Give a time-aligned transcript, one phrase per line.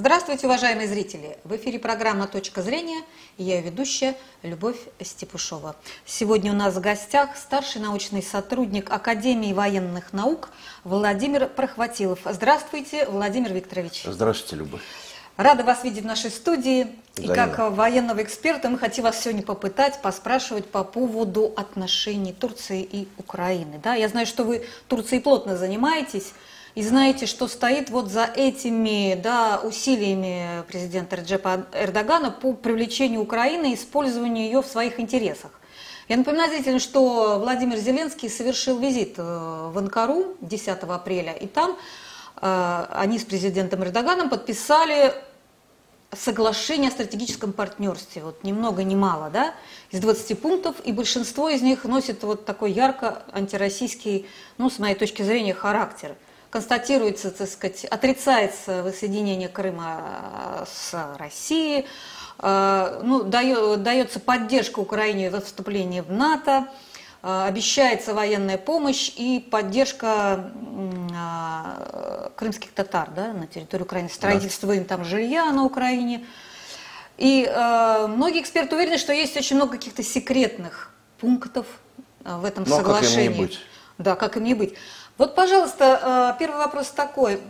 [0.00, 1.36] Здравствуйте, уважаемые зрители!
[1.44, 3.02] В эфире программа «Точка зрения»
[3.36, 5.76] и я ведущая Любовь Степушова.
[6.06, 10.48] Сегодня у нас в гостях старший научный сотрудник Академии военных наук
[10.84, 12.20] Владимир Прохватилов.
[12.24, 14.04] Здравствуйте, Владимир Викторович.
[14.06, 14.80] Здравствуйте, Любовь.
[15.36, 16.96] Рада вас видеть в нашей студии.
[17.18, 23.06] И как военного эксперта мы хотим вас сегодня попытать поспрашивать по поводу отношений Турции и
[23.18, 23.78] Украины.
[23.82, 26.32] Да, я знаю, что вы Турцией плотно занимаетесь
[26.80, 33.72] и знаете, что стоит вот за этими да, усилиями президента Реджепа Эрдогана по привлечению Украины
[33.72, 35.50] и использованию ее в своих интересах.
[36.08, 41.76] Я напоминаю зрителям, что Владимир Зеленский совершил визит э, в Анкару 10 апреля, и там
[42.40, 45.12] э, они с президентом Эрдоганом подписали
[46.12, 48.22] соглашение о стратегическом партнерстве.
[48.22, 49.52] Вот ни много ни мало, да,
[49.90, 54.26] из 20 пунктов, и большинство из них носит вот такой ярко антироссийский,
[54.56, 56.16] ну, с моей точки зрения, характер.
[56.50, 61.86] Констатируется, так сказать, отрицается воссоединение Крыма с Россией,
[62.38, 66.66] э, ну, дается поддержка Украине во вступлении в НАТО,
[67.22, 70.50] э, обещается военная помощь и поддержка
[72.36, 76.26] крымских татар да, на территории Украины, строительство им там жилья на Украине.
[77.20, 81.66] И э, многие эксперты уверены, что есть очень много каких-то секретных пунктов
[82.24, 83.38] э, в этом Ну, а как им не соглашении.
[83.38, 83.58] быть?
[83.98, 84.72] Да, как им не быть.
[85.18, 87.40] Вот, пожалуйста, э, первый вопрос такой.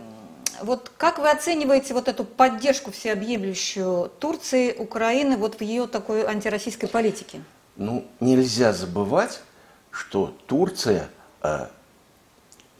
[0.61, 6.89] Вот как вы оцениваете вот эту поддержку всеобъемлющую Турции, Украины вот в ее такой антироссийской
[6.89, 7.41] политике?
[7.77, 9.41] Ну, нельзя забывать,
[9.89, 11.09] что Турция
[11.41, 11.67] э,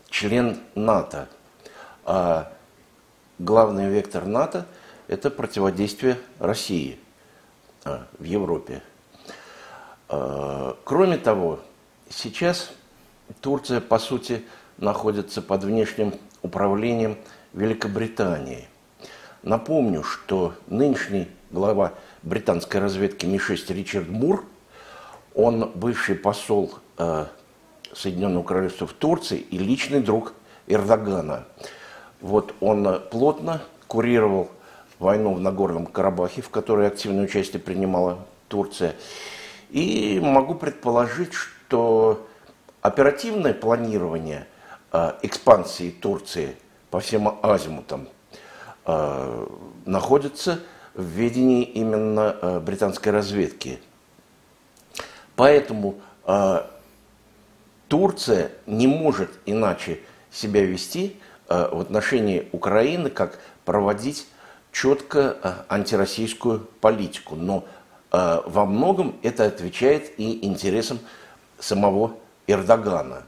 [0.09, 1.27] член НАТО.
[2.05, 2.51] А
[3.39, 4.67] главный вектор НАТО–
[5.07, 6.99] это противодействие России
[7.85, 8.83] э, в Европе.
[10.09, 11.59] Э, Кроме того,
[12.09, 12.71] сейчас
[13.39, 14.45] Турция, по сути,
[14.81, 17.17] находится под внешним управлением
[17.53, 18.67] Великобритании.
[19.43, 24.43] Напомню, что нынешний глава британской разведки Ми-6 Ричард Мур,
[25.33, 27.25] он бывший посол э,
[27.93, 30.33] Соединенного Королевства в Турции и личный друг
[30.67, 31.45] Эрдогана.
[32.19, 34.49] Вот он э, плотно курировал
[34.99, 38.95] войну в Нагорном Карабахе, в которой активное участие принимала Турция.
[39.69, 42.27] И могу предположить, что
[42.81, 44.47] оперативное планирование
[45.21, 46.55] экспансии Турции
[46.89, 48.07] по всем азимутам
[48.85, 49.47] э,
[49.85, 50.59] находится
[50.93, 53.79] в ведении именно э, британской разведки.
[55.35, 56.63] Поэтому э,
[57.87, 59.99] Турция не может иначе
[60.31, 64.27] себя вести э, в отношении Украины, как проводить
[64.71, 67.35] четко э, антироссийскую политику.
[67.35, 67.65] Но
[68.11, 70.99] э, во многом это отвечает и интересам
[71.59, 73.23] самого Эрдогана.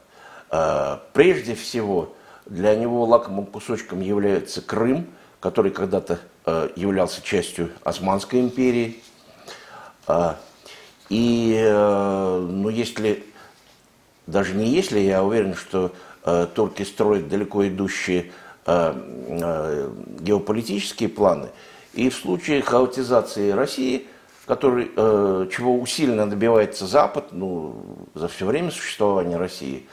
[0.53, 2.13] Э, Прежде всего,
[2.45, 5.07] для него лакомым кусочком является Крым,
[5.39, 9.01] который когда-то э, являлся частью Османской империи.
[10.07, 10.37] А,
[11.09, 13.23] И, э, ну, если,
[14.27, 15.91] даже не если, я уверен, что
[16.23, 18.31] э, турки строят далеко идущие
[18.67, 18.93] э,
[19.27, 19.89] э,
[20.19, 21.49] геополитические планы,
[21.93, 24.07] и в случае хаотизации России,
[24.45, 27.83] который, э, чего усиленно добивается Запад, ну,
[28.13, 29.87] за все время существования России,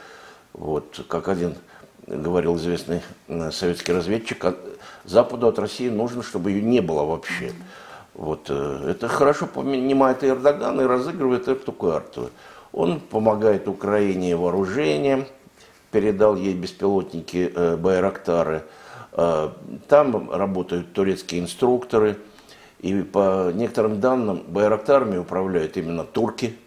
[0.53, 1.55] вот, как один
[2.07, 4.55] говорил известный э, советский разведчик, «А
[5.03, 7.53] Западу от России нужно, чтобы ее не было вообще.
[8.13, 12.29] Вот, э, это хорошо понимает и Эрдоган, и разыгрывает эту карту.
[12.71, 15.25] Он помогает Украине вооружением,
[15.91, 18.63] передал ей беспилотники э, Байрактары.
[19.13, 19.49] Э,
[19.87, 22.17] Там работают турецкие инструкторы.
[22.79, 26.57] И по некоторым данным Байрактарами управляют именно турки.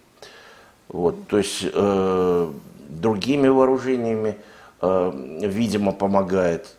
[0.88, 2.52] Вот, то есть э,
[3.00, 4.38] другими вооружениями,
[4.80, 5.12] э,
[5.42, 6.76] видимо, помогает.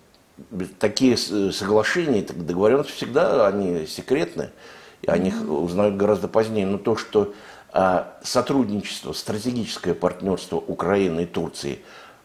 [0.80, 4.50] Такие соглашения, договоренности всегда они секретны,
[5.02, 6.66] и о них узнают гораздо позднее.
[6.66, 7.34] Но то, что
[7.74, 11.80] э, сотрудничество, стратегическое партнерство Украины и Турции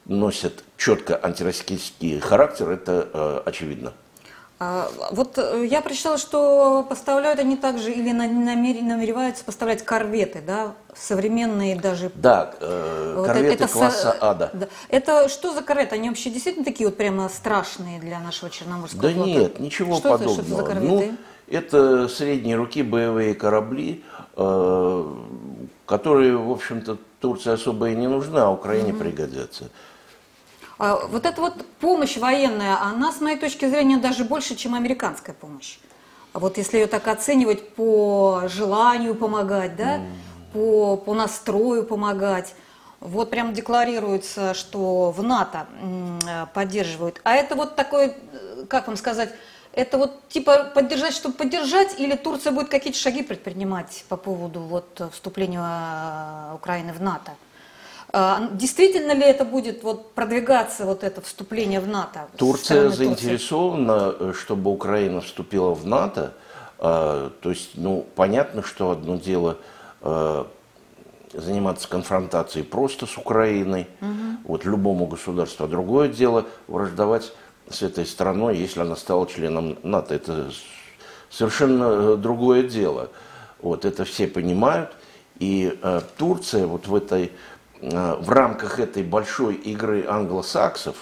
[0.07, 3.93] носит четко антироссийский характер, это э, очевидно.
[4.63, 10.43] А, Вот э, я прочитала, что поставляют они также или на- намер- намереваются поставлять корветы,
[10.47, 12.13] да, современные даже.
[12.15, 14.51] Да, э, Вот корветы это со- класса Ада.
[14.53, 14.69] да.
[14.91, 15.95] Это что за корветы?
[15.95, 19.31] Они вообще действительно такие вот прямо страшные для нашего Черноморского Да флота?
[19.31, 20.35] нет, ничего что подобного.
[20.35, 21.11] Это, что это за корветы?
[21.11, 21.17] Ну,
[21.57, 24.05] это средние руки боевые корабли,
[24.37, 25.15] э,
[25.87, 29.71] которые, в общем-то, Турции особо и не нужны, а Украине пригодятся.
[30.81, 35.35] А Вот эта вот помощь военная, она, с моей точки зрения, даже больше, чем американская
[35.35, 35.79] помощь.
[36.33, 40.01] А Вот если ее так оценивать по желанию помогать, да,
[40.55, 42.55] по, по настрою помогать,
[43.01, 45.67] вот прям декларируется, что в НАТО
[46.27, 47.21] э, поддерживают.
[47.25, 49.31] А это вот такой, э, как вам сказать,
[49.73, 55.01] Это вот типа поддержать, чтобы поддержать, или Турция будет какие-то шаги предпринимать по поводу вот
[55.13, 57.33] вступления э, Украины в НАТО?
[58.13, 62.27] А, действительно ли это будет вот продвигаться, вот это вступление в НАТО?
[62.37, 64.31] Турция заинтересована, Турции?
[64.31, 66.33] Э, чтобы Украина вступила в НАТО.
[66.79, 69.59] А, то есть, ну, понятно, что одно дело
[70.03, 70.45] э,
[71.33, 74.09] заниматься конфронтацией просто с Украиной, угу.
[74.45, 77.33] вот любому государству, а другое дело враждовать
[77.69, 80.15] с этой страной, если она стала членом НАТО.
[80.15, 80.51] Это
[81.31, 83.11] совершенно э, другое дело.
[83.61, 84.91] Вот это все понимают.
[85.39, 87.33] И э, Турция вот в этой
[87.81, 90.97] в рамках этой большой игры англосаксов,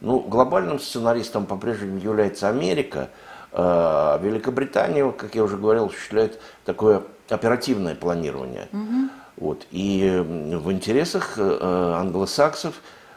[0.00, 3.08] ну, глобальным сценаристом по-прежнему является Америка,
[3.52, 8.68] а Великобритания, как я уже говорил, осуществляет такое оперативное планирование.
[8.72, 9.10] Угу.
[9.36, 9.66] Вот.
[9.70, 12.74] И в интересах э, англосаксов,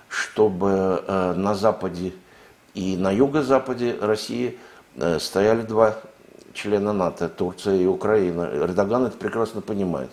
[0.10, 1.04] чтобы
[1.36, 2.14] на Западе
[2.74, 4.58] и на юго-западе России
[5.20, 5.96] стояли два
[6.54, 8.50] члена НАТО, Турция и Украина.
[8.54, 10.10] Эрдоган это прекрасно понимает.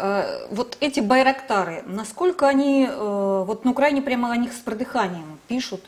[0.00, 5.40] Э, вот эти байрактары, насколько они, э, вот на Украине прямо о них с продыханием
[5.48, 5.80] пишут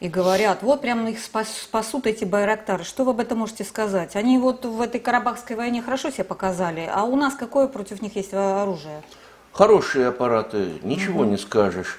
[0.00, 2.84] и говорят, вот прямо их спас, спасут эти байрактары.
[2.84, 4.16] Что вы об этом можете сказать?
[4.16, 8.16] Они вот в этой Карабахской войне хорошо себя показали, а у нас какое против них
[8.16, 9.02] есть оружие?
[9.52, 11.30] Хорошие аппараты, ничего угу.
[11.30, 11.98] не скажешь.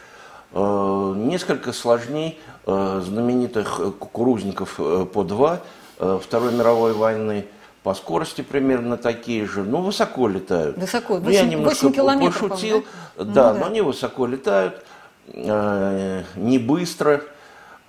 [0.53, 4.77] Э, несколько сложней знаменитых кукурузников
[5.13, 5.61] по два
[5.97, 7.45] Второй мировой войны–
[7.87, 10.77] по скорости примерно такие же, но высоко летают.
[10.77, 12.85] Высоко, 8, ну, я немножко пошутил,
[13.15, 14.83] да, ну, да, но они высоко летают,
[15.27, 17.23] э, не быстро.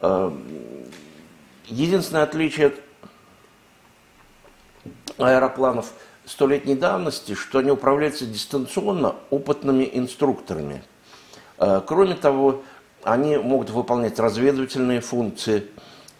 [0.00, 0.30] Э,
[1.66, 2.74] единственное отличие от
[5.18, 5.90] аэропланов
[6.26, 10.84] столетней давности, что они управляются дистанционно опытными инструкторами.
[11.58, 12.62] Э, кроме того,
[13.02, 15.66] они могут выполнять разведывательные функции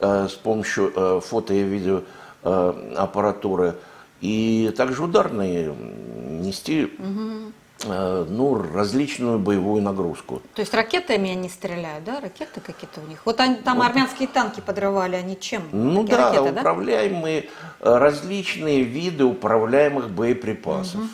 [0.00, 2.02] э, с помощью э, фото и видео
[2.42, 3.76] аппаратуры,
[4.20, 7.52] и также ударные нести угу.
[7.84, 10.42] ну, различную боевую нагрузку.
[10.54, 12.20] То есть ракетами они стреляют, да?
[12.20, 13.20] Ракеты какие-то у них?
[13.24, 13.86] Вот они, там вот.
[13.86, 15.62] армянские танки подрывали, они чем?
[15.72, 17.48] Ну да, ракеты, управляемые,
[17.80, 17.98] да?
[17.98, 21.00] различные виды управляемых боеприпасов.
[21.00, 21.08] Угу.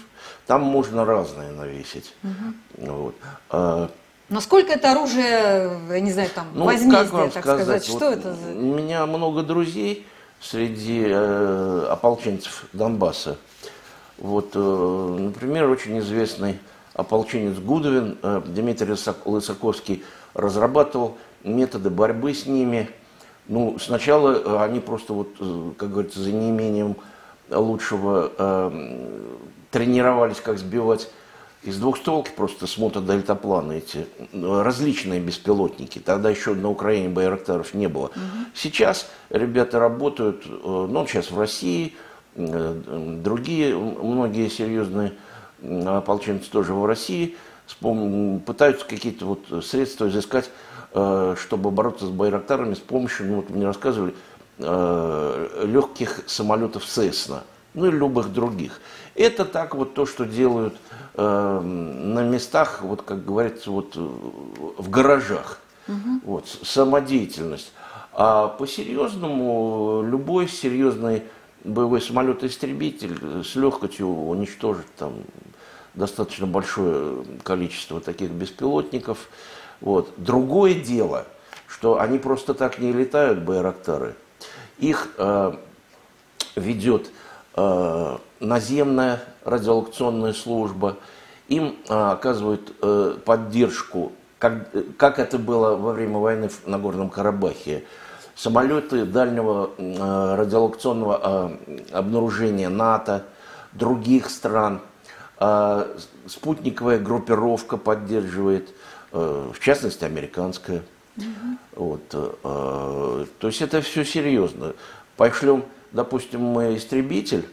[0.47, 2.15] Там можно разное навесить.
[2.23, 2.93] Угу.
[2.93, 3.15] Вот.
[3.51, 3.91] А,
[4.29, 7.85] Насколько это оружие, я не знаю, там, ну, возмездие, так сказать, сказать?
[7.85, 8.51] что вот это за...
[8.53, 10.07] У меня много друзей,
[10.41, 13.37] среди э, ополченцев Донбасса.
[14.19, 16.59] Вот, э, например, очень известный
[16.95, 18.95] ополченец Гудовин э, Дмитрий
[19.25, 20.05] Лысаковский
[20.35, 22.91] разрабатывал методы борьбы с ними.
[23.49, 26.97] Ну, сначала э, они просто, вот, э, как говорится, за неимением
[27.51, 29.09] лучшего э,
[29.71, 31.11] тренировались, как сбивать
[31.65, 35.99] из двухстволки просто с мотодельтаплана эти различные беспилотники.
[35.99, 38.07] Тогда еще на Украине Байрактаров не было.
[38.07, 38.15] Угу.
[38.55, 41.95] Сейчас ребята работают, э, ну, сейчас в России,
[42.35, 45.15] э, другие, многие серьезные
[45.87, 47.37] ополченцы тоже в России
[47.81, 50.51] пытаются какие-то вот средства изыскать,
[50.93, 54.15] э, чтобы бороться с Байрактарами с помощью, ну, вот мне рассказывали,
[54.57, 57.41] легких самолетов Cessna,
[57.75, 58.81] ну и любых других.
[59.15, 60.75] Это так вот то, что делают
[61.15, 65.59] э, на местах, вот как говорится, вот в гаражах.
[65.87, 66.21] Угу.
[66.25, 67.73] Вот, самодеятельность.
[68.13, 71.25] А по-серьезному любой серьезный
[71.65, 75.15] боевой самолет-истребитель с легкостью уничтожит там
[75.95, 79.29] достаточно большое количество таких беспилотников.
[79.81, 80.13] Вот.
[80.17, 81.27] Другое дело,
[81.67, 84.15] что они просто так не летают, байрактары.
[84.79, 85.55] Их э,
[86.57, 87.11] ведет э,
[87.57, 90.97] наземная радиолокационная служба,
[91.49, 97.85] им а, оказывают э, поддержку, как, как это было во время войны в Нагорном Карабахе.
[98.35, 103.25] Самолеты дальнего э, радиолокационного э, обнаружения НАТО,
[103.73, 104.81] других стран,
[105.39, 105.97] э,
[106.27, 108.71] спутниковая группировка поддерживает,
[109.13, 110.83] э, в частности, американская.
[111.17, 111.27] Угу.
[111.77, 114.73] Вот, э, то есть это все серьезно.
[115.17, 117.49] Пошлем, допустим, мы истребитель,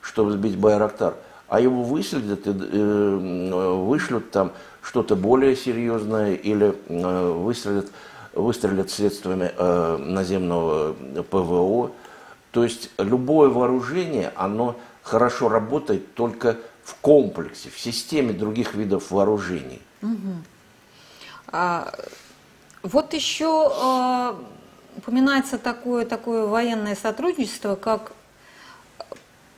[0.00, 1.14] чтобы сбить Байрактар,
[1.48, 7.90] а его выследят и э, вышлют там что-то более серьезное или э, выстрелят,
[8.34, 10.94] выстрелят средствами э, наземного
[11.28, 11.90] ПВО.
[12.52, 19.80] То есть любое вооружение, оно хорошо работает только в комплексе, в системе других видов вооружений.
[20.02, 20.34] Угу.
[21.48, 21.92] А,
[22.82, 24.36] вот еще а,
[25.00, 28.12] упоминается такое, такое военное сотрудничество, как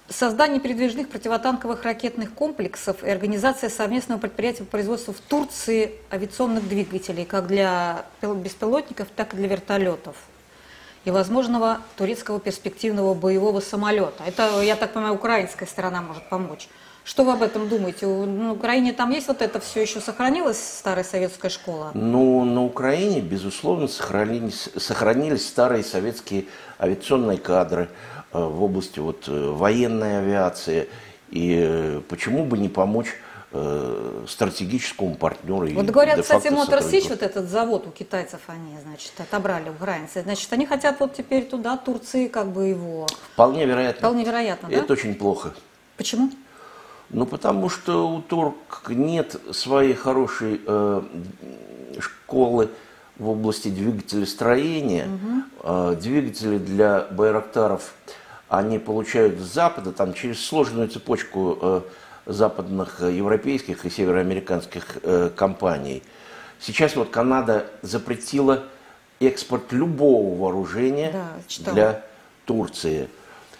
[0.09, 7.25] создание передвижных противотанковых ракетных комплексов и организация совместного предприятия по производству в Турции авиационных двигателей,
[7.25, 10.17] как для беспилотников, так и для вертолетов.
[11.05, 14.23] и возможного турецкого перспективного боевого самолета.
[14.25, 16.69] Это, я так понимаю, украинская сторона может помочь.
[17.05, 18.07] Что вы об этом думаете?
[18.07, 21.91] На Украине там есть вот это все еще сохранилось, старая советская школа?
[21.95, 26.45] Ну, на Украине, безусловно, сохранились, сохранились старые советские
[26.79, 27.89] авиационные кадры
[28.33, 30.89] э, в области вот, э, военной авиации.
[31.31, 33.09] И э, почему бы не помочь
[34.29, 35.67] стратегическому партнеру.
[35.75, 40.23] Вот говорят, кстати, Мотор Сич, вот этот завод у китайцев они, значит, отобрали у границы.
[40.23, 43.07] Значит, они хотят вот теперь туда, Турции, как бы его...
[43.35, 43.99] Вполне вероятно.
[43.99, 44.77] Вполне вероятно, да?
[44.77, 45.53] Это очень плохо.
[45.99, 46.31] Почему?
[47.13, 51.03] Ну, потому что у турк нет своей хорошей э,
[52.01, 52.71] школы
[53.19, 55.07] в области двигателестроения.
[55.07, 55.43] Угу.
[55.63, 57.95] Э, двигатели для байрактаров
[58.49, 61.81] они получают с Запада, там через сложную цепочку э,
[62.27, 66.03] западных э, европейских и североамериканских э, компаний.
[66.61, 68.65] Сейчас вот Канада запретила
[69.21, 71.13] экспорт любого вооружения
[71.61, 72.05] да, для
[72.45, 73.09] Турции.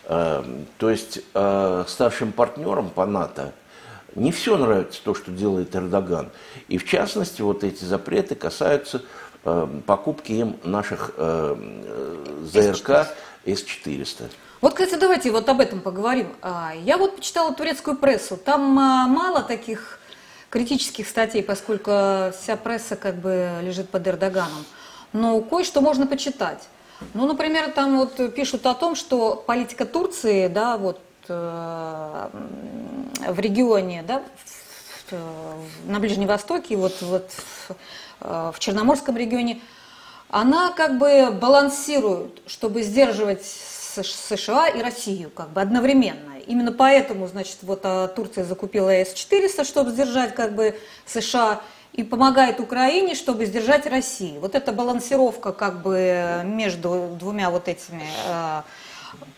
[0.05, 3.53] Эм, то есть э, старшим партнерам по НАТО
[4.15, 6.31] не все нравится то, что делает Эрдоган.
[6.69, 9.03] И в частности, вот эти запреты касаются
[9.45, 11.85] эм, покупки им наших эм,
[12.45, 13.09] ЗРК
[13.45, 14.31] С-400.
[14.61, 16.29] Вот, кстати, давайте вот об этом поговорим.
[16.43, 18.37] А, я вот почитала турецкую прессу.
[18.37, 19.99] Там а, мало таких
[20.51, 21.91] критических статей, поскольку
[22.39, 24.65] вся пресса как бы лежит под Эрдоганом.
[25.13, 26.69] Но кое-что можно почитать.
[27.15, 32.29] Ну, например, там вот пишут о том, что политика Турции, да, вот э,
[33.29, 34.23] в регионе, да,
[35.11, 37.77] в, на Ближнем Востоке, вот, вот в,
[38.21, 39.61] э, в Черноморском регионе,
[40.29, 46.39] она как бы балансирует, чтобы сдерживать США и Россию как бы одновременно.
[46.47, 50.75] Именно поэтому, значит, вот а, Турция закупила С-400, чтобы сдержать как бы
[51.07, 51.61] США
[51.93, 54.41] и помогает Украине, чтобы сдержать Россию.
[54.41, 58.63] Вот эта балансировка как бы между двумя вот этими э,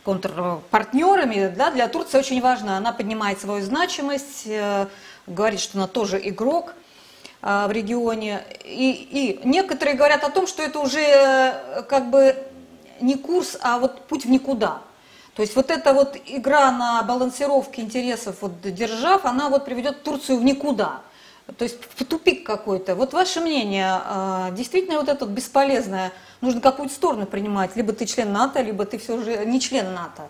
[0.05, 2.77] контрпартнерами да, для Турции очень важна.
[2.77, 4.87] Она поднимает свою значимость, э,
[5.27, 6.75] говорит, что она тоже игрок
[7.43, 8.45] э, в регионе.
[8.65, 12.37] И, и некоторые говорят о том, что это уже э, как бы
[13.01, 14.81] не курс, а вот путь в никуда.
[15.35, 20.39] То есть вот эта вот игра на балансировке интересов вот держав, она вот приведет Турцию
[20.39, 21.01] в никуда.
[21.59, 22.95] То есть в тупик какой-то.
[22.95, 26.11] Вот ваше мнение, а, действительно вот это бесполезное,
[26.41, 30.23] нужно какую-то сторону принимать, либо ты член НАТО, либо ты все же не член НАТО.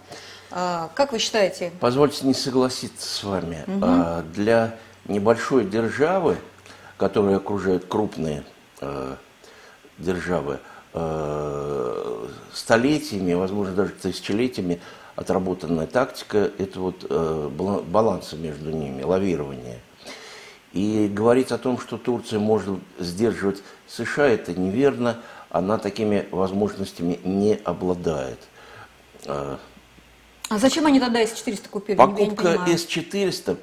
[0.51, 1.71] А, как вы считаете?
[1.79, 3.65] Позвольте не согласиться с вами.
[3.67, 4.33] Угу.
[4.35, 6.37] Для небольшой державы,
[6.97, 8.45] которую окружают крупные
[9.99, 10.59] державы,
[12.53, 14.81] столетиями, возможно, даже тысячелетиями
[15.15, 17.05] отработанная тактика– это вот
[17.87, 19.79] баланса между ними, лавирование–
[20.75, 25.21] и говорить о том, что Турция может сдерживать США, это неверно.
[25.49, 28.41] Она такими возможностями не обладает.
[29.27, 29.59] А
[30.51, 31.97] зачем они тогда С-400 купили?
[31.97, 33.57] Покупка С-400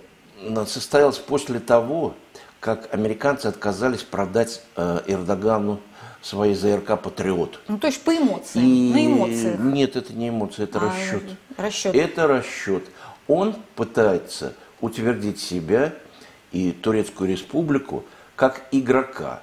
[0.65, 2.15] состоялась после того,
[2.61, 5.79] как американцы отказались продать э, Эрдогану
[6.21, 7.59] свои ЗРК «Патриот».
[7.67, 8.93] Ну, то есть по эмоциям, И...
[8.93, 9.59] на эмоциях.
[9.59, 11.23] Нет, это не эмоции, это а, расчет.
[11.57, 11.95] Расчет.
[11.95, 12.85] Это расчет.
[13.27, 15.93] Он пытается утвердить себя–
[16.51, 18.03] и Турецкую республику
[18.35, 19.41] как игрока,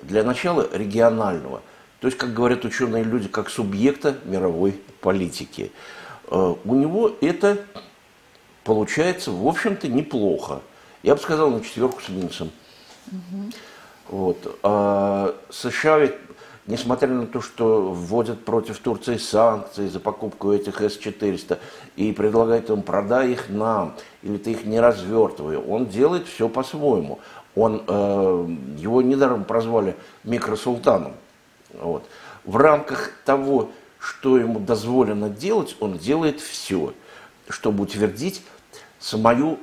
[0.00, 1.60] для начала регионального,
[2.00, 5.72] то есть, как говорят ученые люди, как субъекта мировой политики.
[6.30, 7.58] Э, у него это
[8.64, 10.62] получается, в общем-то, неплохо.
[11.02, 12.50] Я бы сказал, на четверку с минусом.
[13.10, 13.50] Угу.
[14.10, 14.58] Вот.
[14.62, 16.14] А США ведь
[16.68, 21.58] несмотря на то, что вводят против Турции санкции за покупку этих С-400
[21.96, 27.18] и предлагают им продай их нам, или ты их не развертывай, он делает все по-своему.
[27.56, 31.14] Он, э, его недаром прозвали микросултаном.
[31.72, 32.04] Вот.
[32.44, 36.92] В рамках того, что ему дозволено делать, он делает все,
[37.48, 38.42] чтобы утвердить
[39.00, 39.58] свою,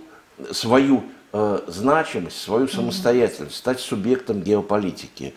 [0.52, 5.36] свою э, значимость, свою самостоятельность, стать субъектом геополитики.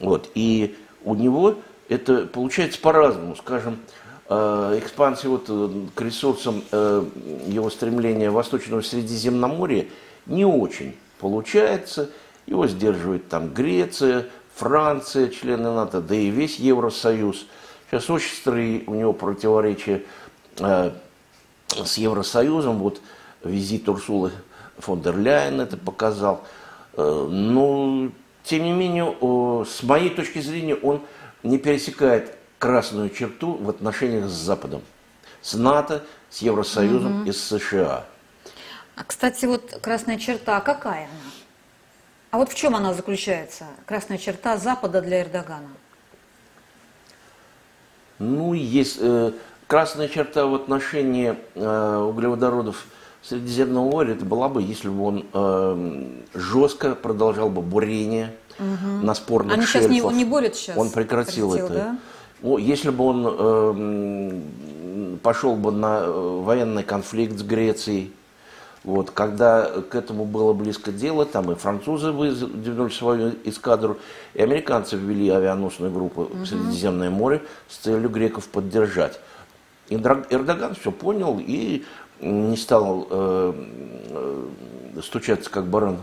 [0.00, 0.30] Вот.
[0.34, 1.56] И у него
[1.88, 3.36] это получается по-разному.
[3.36, 3.78] Скажем,
[4.28, 7.04] э, экспансия вот э, к ресурсам э,
[7.46, 9.86] его стремления Восточного Средиземноморья
[10.26, 12.10] не очень получается.
[12.46, 17.46] Его сдерживает там Греция, Франция, члены НАТО, да и весь Евросоюз.
[17.90, 20.02] Сейчас очень острые у него противоречия
[20.58, 22.78] с Евросоюзом.
[22.78, 23.00] Вот
[23.44, 24.32] визит Урсулы
[24.78, 26.42] фон дер Ляйен это показал.
[26.96, 28.10] Но
[28.48, 29.14] тем не менее,
[29.66, 31.02] с моей точки зрения, он
[31.42, 34.80] не пересекает красную черту в отношениях с Западом,
[35.42, 37.28] с НАТО, с Евросоюзом угу.
[37.28, 38.06] и с США.
[38.96, 41.30] А, кстати, вот красная черта, какая она?
[42.30, 45.68] А вот в чем она заключается, красная черта Запада для Эрдогана?
[48.18, 49.32] Ну, есть э,
[49.66, 52.86] красная черта в отношении э, углеводородов
[53.22, 59.04] Средиземного моря, это была бы, если бы он э, жестко продолжал бы бурение угу.
[59.04, 59.92] на спорных Они шельфах.
[59.92, 60.76] сейчас не, не борют сейчас.
[60.76, 61.84] Он прекратил, прекратил это.
[61.84, 61.98] Да?
[62.42, 68.12] Ну, если бы он э, пошел бы на э, военный конфликт с Грецией,
[68.84, 73.98] вот, когда к этому было близко дело, там и французы выдвинули свою эскадру,
[74.34, 76.38] и американцы ввели авианосную группу угу.
[76.38, 79.20] в Средиземное море с целью греков поддержать.
[79.90, 81.84] Эрдоган все понял и
[82.20, 83.52] не стал э,
[84.10, 85.98] э, стучаться как баран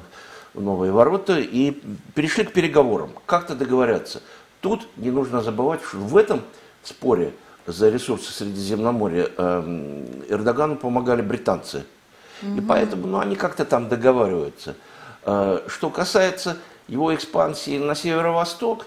[0.55, 1.71] новые ворота и
[2.13, 3.11] перешли к переговорам.
[3.25, 4.21] Как-то договорятся.
[4.61, 6.41] Тут не нужно забывать, что в этом
[6.83, 7.33] споре
[7.65, 11.85] за ресурсы Средиземноморья э, Эрдогану помогали британцы.
[12.41, 12.57] Угу.
[12.57, 14.75] И поэтому ну, они как-то там договариваются.
[15.23, 16.57] Э, что касается
[16.87, 18.85] его экспансии на северо-восток,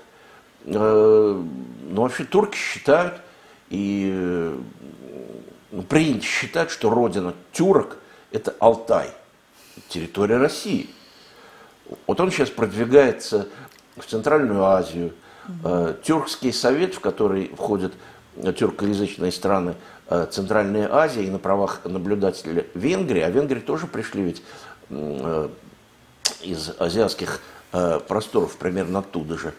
[0.65, 1.43] э,
[1.91, 3.21] ну вообще турки считают,
[3.71, 4.59] и э,
[5.73, 7.99] ну, принято считать, что родина тюрок–
[8.33, 9.11] это Алтай,
[9.89, 10.89] территория России.
[12.07, 13.49] Вот он сейчас продвигается
[13.97, 15.13] в Центральную Азию–
[15.65, 17.95] Э, Тюркский совет, в который входят
[18.57, 19.75] тюркоязычные страны
[20.09, 24.43] э, Центральной Азии и на правах наблюдателя Венгрии, а Венгрии тоже пришли ведь
[24.91, 25.49] э,
[26.43, 27.41] из азиатских
[27.71, 29.53] просторов, примерно оттуда же,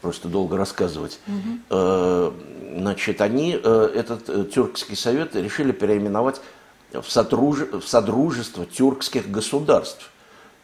[0.00, 1.18] просто долго рассказывать.
[1.26, 2.32] Угу.
[2.76, 6.40] Значит, они этот тюркский совет решили переименовать
[6.92, 7.62] в, сотруж...
[7.72, 10.08] в Содружество тюркских государств.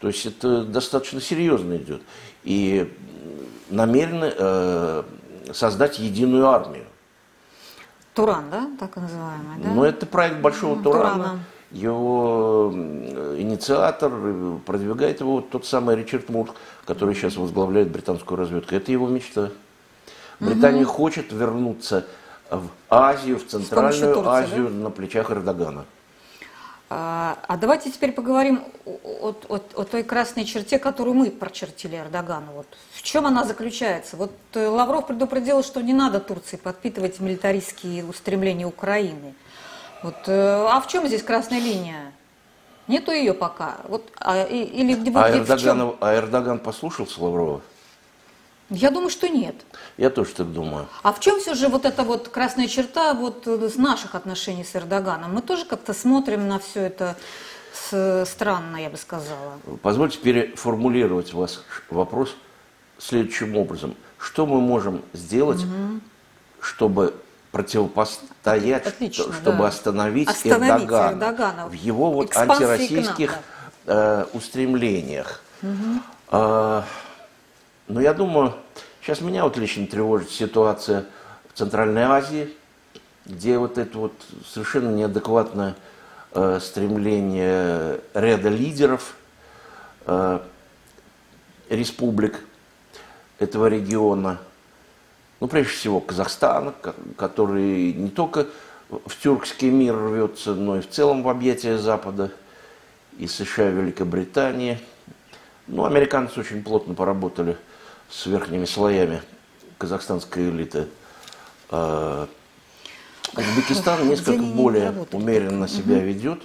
[0.01, 2.03] То есть это достаточно серьезно идет.
[2.43, 2.93] И
[3.69, 5.03] намерены э,
[5.53, 6.85] создать единую армию.
[8.15, 9.71] Туран, да, так называемый, да?
[9.71, 11.15] Ну, это проект Большого mm, Турана.
[11.15, 11.39] Турана.
[11.71, 16.55] Его инициатор, э, продвигает его тот самый Ричард Мурк,
[16.87, 18.75] который сейчас возглавляет британскую разведку.
[18.75, 19.51] Это его мечта.
[20.41, 20.93] Британия угу.
[20.93, 22.07] хочет вернуться
[22.51, 24.75] в Азию, в Центральную Турции, Азию да?
[24.85, 25.85] на плечах Эрдогана.
[26.93, 32.51] А, а давайте теперь поговорим о, о, о той красной черте, которую мы прочертили Эрдогану.
[32.53, 34.17] Вот в чем она заключается?
[34.17, 39.35] Вот э, Лавров предупредил, что не надо Турции подпитывать милитаристские устремления Украины.
[40.03, 42.13] Вот, э, а в чем здесь красная линия?
[42.89, 43.77] Нету ее пока.
[43.87, 47.61] Вот, а, или, а, Эрдоган, а Эрдоган послушался Лаврова?
[48.71, 49.55] Я думаю, что нет.
[49.97, 50.87] Я тоже так думаю.
[51.03, 54.77] А в чем все же вот эта вот красная черта вот с наших отношений с
[54.77, 55.35] Эрдоганом?
[55.35, 57.17] Мы тоже как-то смотрим на все это
[58.25, 59.55] странно, я бы сказала.
[59.83, 62.37] Позвольте переформулировать вас вопрос
[62.99, 63.97] следующим образом.
[64.19, 66.01] Что мы можем сделать, угу.
[66.61, 67.15] чтобы
[67.53, 69.69] противопостоять, Отлично, чтобы да.
[69.69, 73.41] остановить, остановить Эрдогана, Эрдогана в его вот антироссийских нам,
[73.87, 74.27] да.
[74.33, 75.43] э, устремлениях?
[75.63, 76.01] Угу.
[76.33, 76.83] Э,
[77.91, 78.55] но я думаю,
[79.03, 81.07] сейчас меня вот лично тревожит ситуация
[81.53, 82.55] в Центральной Азии,
[83.27, 84.13] где вот это вот
[84.47, 85.75] совершенно неадекватное
[86.33, 89.17] э, стремление ряда лидеров
[90.07, 90.39] э,
[91.69, 92.39] республик
[93.41, 94.39] этого региона,
[95.41, 96.73] ну, прежде всего, Казахстана,
[97.17, 98.47] который не только
[98.91, 102.31] в тюркский мир рвется, но и в целом в объятия Запада,
[103.19, 104.79] и США, и Великобритании.
[105.67, 107.57] Ну, американцы очень плотно поработали–
[108.11, 109.23] с верхними слоями
[109.79, 110.89] казахстанской элиты.
[111.71, 112.29] А,
[113.37, 116.43] Узбекистан несколько более умеренно себя ведет,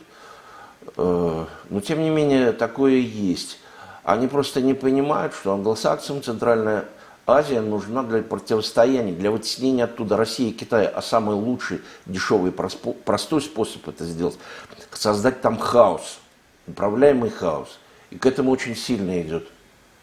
[0.97, 3.59] а, но тем не менее такое есть.
[4.03, 6.85] Они просто не понимают, что англосаксам Центральная
[7.25, 10.89] Азия нужна для противостояния, для вытеснения оттуда России и Китая.
[10.89, 14.37] А самый лучший, дешевый, простой способ это сделать–
[14.93, 16.19] создать там хаос,
[16.67, 17.79] управляемый хаос.
[18.11, 19.47] И к этому очень сильно идет.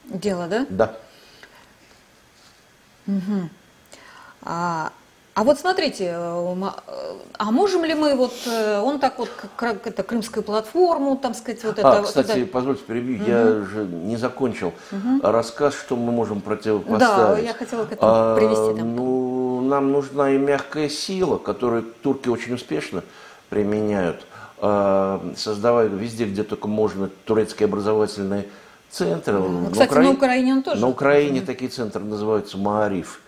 [0.05, 0.66] Дело, да?
[0.68, 0.96] Да.
[3.07, 3.49] Угу.
[4.43, 4.93] А,
[5.35, 6.55] а вот смотрите, э,
[7.38, 11.65] а можем ли мы вот, э, он так вот, как это, крымскую платформу, там сказать,
[11.65, 12.01] вот это...
[12.01, 13.31] А, кстати, вот позвольте перебью, угу.
[13.31, 15.21] я же не закончил угу.
[15.23, 17.45] рассказ, что мы можем противопоставить.
[17.45, 18.81] Да, я хотела к этому а, привести.
[18.81, 18.97] Там.
[18.97, 23.03] Ну, нам нужна и мягкая сила, которую турки очень успешно
[23.49, 24.27] применяют,
[24.59, 28.49] а, создавая везде, где только можно, турецкие образовательные
[28.92, 29.33] центр.
[29.33, 30.02] Ну, кстати, Укра...
[30.02, 30.81] на Украине он тоже.
[30.81, 31.46] На Украине mm-hmm.
[31.46, 33.20] такие центры называются Маариф.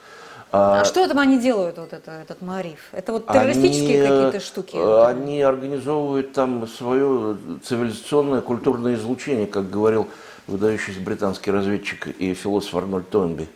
[0.53, 2.79] А, а что там они делают, вот это, этот Маариф?
[2.93, 4.77] Это вот террористические они, какие-то штуки?
[4.77, 10.07] Э, они организовывают там свое цивилизационное культурное излучение, как говорил
[10.47, 13.49] выдающийся британский разведчик и философ Арнольд Тойнби.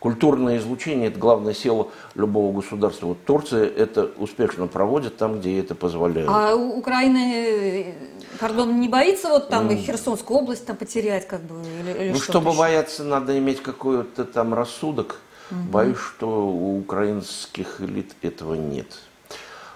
[0.00, 3.06] Культурное излучение– это главная сила любого государства.
[3.06, 6.28] Вот Турция это успешно проводит там, где это позволяет.
[6.28, 7.94] А Украина,
[8.40, 9.76] пардон, не боится вот там mm.
[9.76, 11.56] Херсонскую область там потерять как бы?
[11.80, 12.58] Или, или ну, чтобы еще?
[12.58, 15.20] бояться, надо иметь какой-то там рассудок.
[15.50, 15.60] Угу.
[15.70, 18.86] Боюсь, что у украинских элит этого нет.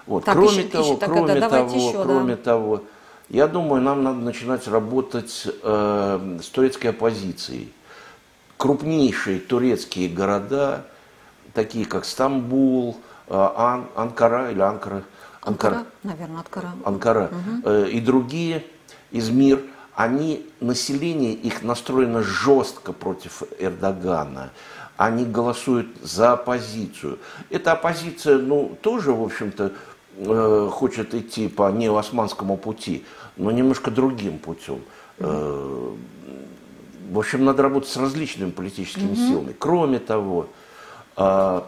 [0.07, 0.25] Вот.
[0.25, 2.43] Так, кроме ищи, того, ищи, так, кроме да, того, еще, кроме да.
[2.43, 2.83] того,
[3.29, 7.71] я думаю, нам надо начинать работать э, с турецкой оппозицией.
[8.57, 10.87] Крупнейшие турецкие города,
[11.53, 15.03] такие как Стамбул, э, Ан, Анкара или Анкара,
[15.41, 16.71] Анкара, наверное, Анкара.
[16.83, 17.31] Анкара
[17.63, 18.65] э, и другие
[19.11, 19.61] из мир,
[19.95, 24.51] они, население их настроено жестко против Эрдогана.
[24.97, 27.19] Они голосуют за оппозицию.
[27.49, 29.71] Эта оппозиция, ну, тоже, в общем-то,
[30.17, 33.05] э, хочет идти по неосманскому пути,
[33.37, 34.81] но немножко другим путем.
[35.19, 35.95] Э,
[37.11, 39.55] в общем, надо работать с различными политическими силами.
[39.57, 40.47] Кроме того,
[41.17, 41.61] э,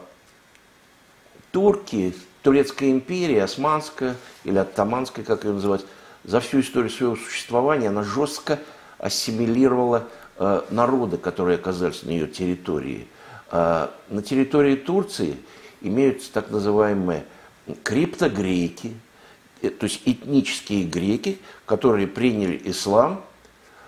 [1.52, 5.86] турки, турецкая империя, османская или оттаманская, как ее называть,
[6.24, 8.60] за всю историю своего существования она жестко
[8.98, 13.08] ассимилировала э, народы, которые оказались на ее территории.
[13.52, 15.38] Э, на территории Турции
[15.82, 17.26] имеются так называемые
[17.84, 18.94] криптогреки,
[19.62, 23.24] э, то есть этнические греки, которые приняли ислам,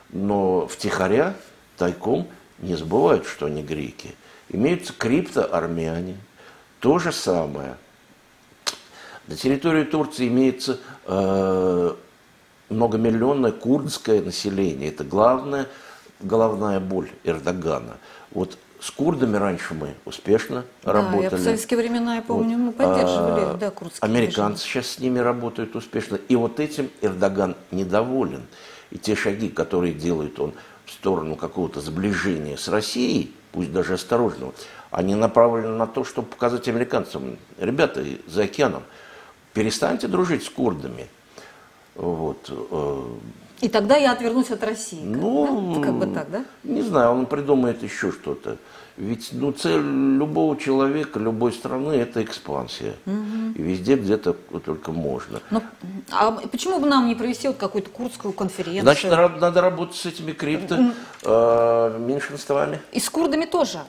[0.10, 1.36] но втихаря,
[1.78, 2.28] тайком
[2.60, 4.16] не забывают, что они греки.
[4.50, 6.18] Имеются криптоармяне,
[6.80, 7.78] то же самое.
[9.28, 11.94] На территории Турции имеется э,
[12.70, 14.90] многомиллионное курдское население.
[14.90, 15.68] Это главная
[16.20, 17.98] головная боль Эрдогана.
[18.32, 21.24] Вот с курдами раньше мы успешно Да, работали.
[21.24, 22.64] я в советские времена, я помню, Вот.
[22.66, 26.20] мы поддерживали, А, да, курдские Американцы сейчас с ними работают успешно.
[26.28, 28.44] И вот этим Эрдоган недоволен.
[28.92, 30.54] И те шаги, которые делает он
[30.86, 34.54] в сторону какого-то сближения с Россией, пусть даже осторожного,
[34.92, 38.84] они направлены на то, чтобы показать американцам, ребята за океаном,
[39.54, 41.08] перестаньте дружить с курдами.
[41.96, 42.50] Вот.
[42.50, 43.04] э,
[43.62, 45.00] И тогда я отвернусь от России.
[45.00, 45.82] как, Ну, да?
[45.84, 46.46] как бы так, да?
[46.64, 48.58] Не знаю, он придумает еще что-то.
[48.96, 52.94] Ведь ну, цель любого человека, любой страны– это экспансия.
[53.08, 55.40] И везде где-то только можно.
[55.50, 55.62] Ну,
[56.12, 58.84] а почему бы нам не провести вот какую-то курдскую конференцию?
[58.84, 62.82] Значит, надо, надо работать с этими крипто э, меньшинствами.
[62.92, 63.80] И с курдами тоже.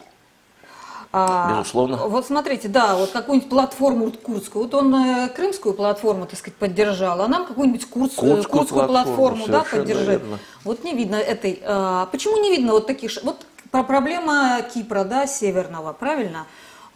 [1.17, 1.97] А, Безусловно.
[2.09, 4.65] Вот смотрите, да, вот какую-нибудь платформу курдскую.
[4.65, 9.47] Вот он э, крымскую платформу, так сказать, поддержал, а нам какую-нибудь курдскую, Курдскую курдскую платформу,
[9.47, 10.39] платформу, да, верно.
[10.65, 11.63] Вот не видно этой.
[11.65, 13.13] а, почему не видно вот таких?
[13.23, 16.47] Вот про проблема Кипра, да, северного, правильно?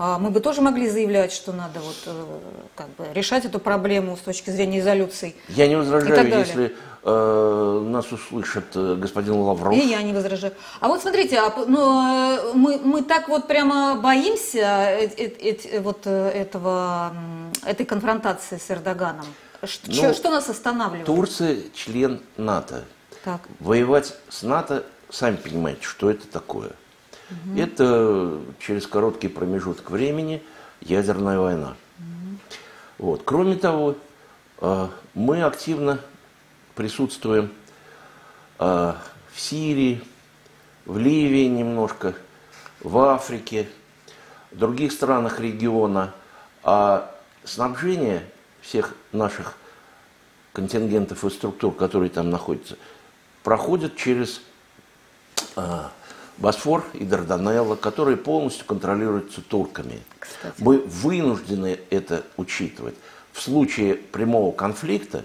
[0.00, 2.24] А, мы бы тоже могли заявлять, что надо вот э,
[2.74, 5.36] как бы решать эту проблему с точки зрения изолюций.
[5.48, 9.74] Я не возражаю, если э, нас услышит э, господин Лавров.
[9.74, 10.52] И я не возражаю.
[10.80, 15.80] А вот смотрите, а, ну, э, мы, мы так вот прямо боимся э- э- э-
[15.80, 17.12] вот этого,
[17.64, 19.26] этой конфронтации с Эрдоганом.
[19.64, 21.06] Ш- Ну, что нас останавливает?
[21.06, 22.84] Турция член НАТО.
[23.24, 23.40] Так.
[23.60, 26.70] Воевать с НАТО, сами понимаете, что это такое.
[27.56, 30.42] Это через короткий промежуток времени
[30.80, 31.74] ядерная война.
[32.96, 33.22] Вот.
[33.24, 33.96] Кроме того,
[35.14, 35.98] мы активно
[36.78, 37.50] присутствуем
[38.60, 38.94] э,
[39.32, 40.00] в Сирии,
[40.86, 42.14] в Ливии немножко,
[42.80, 43.68] в Африке,
[44.52, 46.14] в других странах региона.
[46.62, 47.12] А
[47.42, 48.24] снабжение
[48.60, 49.56] всех наших
[50.52, 52.76] контингентов и структур, которые там находятся,
[53.42, 54.40] проходят через
[55.56, 55.90] а,
[56.36, 60.00] Босфор и Дарданелло, которые полностью контролируются турками.
[60.18, 60.54] Кстати.
[60.58, 62.94] Мы вынуждены это учитывать.
[63.32, 65.24] В случае прямого конфликта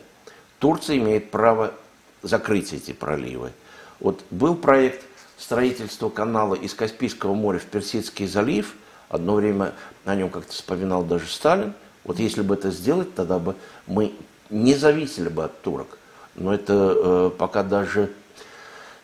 [0.64, 1.74] Турция имеет право
[2.22, 3.52] закрыть эти проливы.
[4.00, 5.04] Вот был проект
[5.38, 8.74] строительства канала из Каспийского моря в Персидский залив.
[9.10, 9.74] Одно время
[10.06, 11.74] о нем как-то вспоминал даже Сталин.
[12.06, 14.14] Вот если бы это сделать, тогда бы мы
[14.50, 15.98] не зависели бы от турок.
[16.36, 18.14] Но это э, пока даже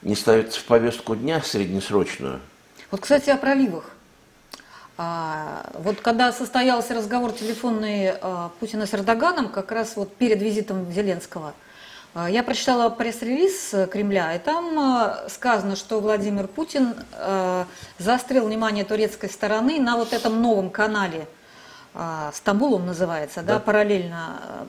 [0.01, 2.39] не ставится в повестку дня среднесрочную.
[2.89, 3.83] Вот, кстати, о проливах.
[5.01, 10.91] А, вот когда состоялся разговор телефонный а, Путина с Эрдоганом, как раз вот перед визитом
[10.91, 11.53] Зеленского,
[12.13, 16.95] а, я прочитала пресс-релиз э, Кремля, и там а, сказано, что Владимир Путин
[17.97, 21.27] заострил внимание турецкой стороны на вот этом новом канале,
[22.33, 23.59] Стамбул он называется, да, Да.
[23.59, 24.67] параллельно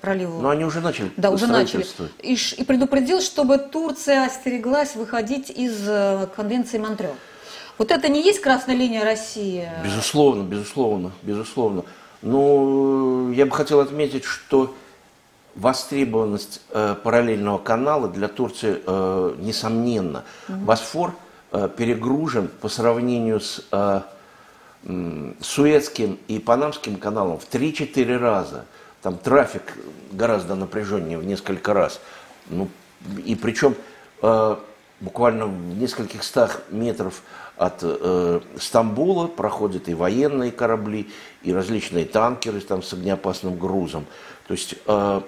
[0.00, 0.40] проливу.
[0.40, 1.84] Но они уже начали Да, уже начали.
[2.20, 7.14] И, и предупредил, чтобы Турция остереглась выходить из э, конвенции Монтрео.
[7.82, 9.68] Вот это не есть красная линия России?
[9.82, 11.82] Безусловно, безусловно, безусловно.
[12.22, 14.72] Но я бы хотел отметить, что
[15.56, 20.22] востребованность э, параллельного канала для Турции э, несомненна.
[20.46, 21.12] Босфор
[21.50, 24.02] э, перегружен по сравнению с э,
[24.84, 28.64] м, Суэцким и Панамским каналом в 3-4 раза.
[29.02, 29.76] Там трафик
[30.12, 32.00] гораздо напряженнее в несколько раз.
[32.48, 32.68] Ну,
[33.24, 33.74] и причем
[34.22, 34.56] э,
[35.02, 37.22] буквально в нескольких стах метров
[37.56, 41.10] от э, Стамбула проходят и военные корабли,
[41.42, 44.06] и различные танкеры там, с огнеопасным грузом.
[44.46, 45.20] То есть э,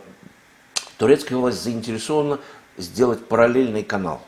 [0.96, 2.38] турецкая власть заинтересована
[2.76, 4.20] сделать параллельный канал.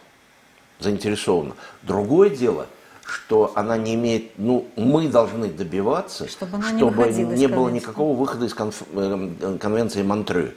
[0.81, 1.55] Заинтересована.
[1.83, 2.67] Другое дело,
[3.07, 8.47] что она не имеет, ну, мы должны добиваться, чтобы, чтобы не, не было никакого выхода
[8.47, 10.55] из конф, э, конвенции Монтрeux.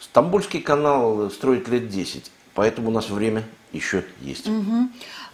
[0.00, 4.48] Стамбульский канал строит лет 10, поэтому у нас время еще есть.
[4.48, 4.88] Угу.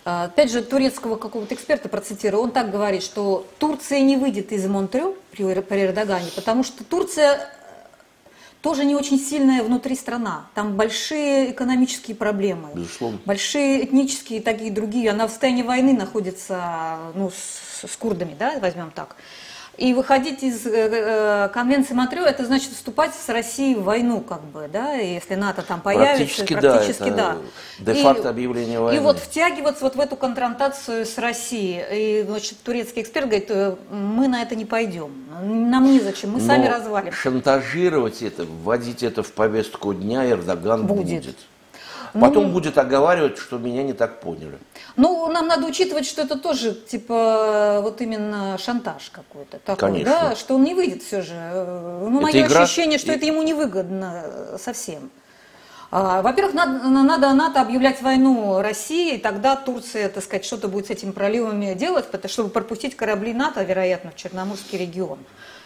[0.05, 5.15] Опять же, турецкого какого-то эксперта процитирую, он так говорит, что Турция не выйдет из Монтрё
[5.33, 7.39] при, при Эрдогане, потому что Турция э,
[8.63, 10.47] тоже не очень сильная внутри страна.
[10.55, 12.71] Там большие экономические проблемы.
[12.75, 13.19] Безусловно.
[13.27, 15.11] Большие этнические такие другие.
[15.11, 19.17] Она в состоянии войны находится ну, с, с курдами, да, возьмем так.
[19.79, 24.43] И выходить из э, э, конвенции Монтрео, это значит вступать с Россией в войну, как
[24.43, 27.37] бы, да, если НАТО там появится, практически, практически да.
[27.79, 27.93] да.
[27.95, 28.97] Де-факто объявление войны.
[28.97, 31.85] И вот втягиваться вот в эту конфронтацию с Россией.
[31.93, 36.47] И, значит, турецкий эксперт говорит, «Э, мы на это не пойдем, нам незачем, мы Но
[36.47, 37.13] сами развалим.
[37.13, 41.23] шантажировать это, вводить это в повестку дня Эрдоган будет.
[41.23, 41.37] будет.
[42.13, 44.59] Потом будет оговаривать, что меня не так поняли.
[44.97, 49.59] Ну, нам надо учитывать, что это тоже, типа, вот именно шантаж какой-то.
[49.59, 50.13] Такой, Конечно.
[50.31, 51.35] Да, что он не выйдет все же.
[51.35, 55.11] Ну, мое игра- ощущение, что и- это ему невыгодно совсем.
[55.91, 60.89] А, Во-первых, надо, надо НАТО объявлять войну России, и тогда Турция, так сказать, что-то будет
[60.89, 65.19] с этими проливами делать, чтобы пропустить корабли НАТО, вероятно, в Черноморский регион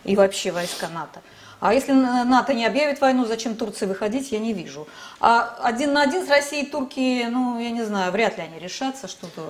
[0.05, 1.21] и вообще войска НАТО.
[1.63, 4.89] А если на- НАТО не объявит войну, зачем Турции выходить, я не вижу.
[5.21, 9.07] А один на один с Россией турки, ну, я не знаю, вряд ли они решатся
[9.07, 9.43] что-то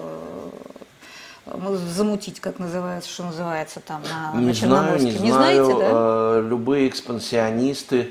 [1.46, 5.18] э, замутить, как называется, что называется там на, Не на знаю, Черноморске.
[5.20, 5.64] не знаю.
[5.64, 5.88] знаете, да?
[5.90, 8.11] э, любые экспансионисты,